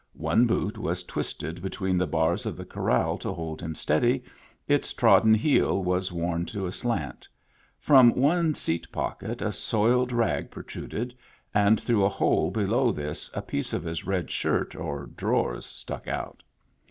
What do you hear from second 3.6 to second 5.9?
him steady, its trod den heel